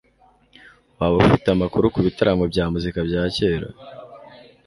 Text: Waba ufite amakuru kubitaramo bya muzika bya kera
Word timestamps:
Waba 0.97 1.15
ufite 1.23 1.47
amakuru 1.51 1.93
kubitaramo 1.93 2.43
bya 2.51 2.65
muzika 2.71 2.99
bya 3.07 3.23
kera 3.35 3.67